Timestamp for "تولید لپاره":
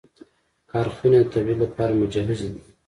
1.33-1.97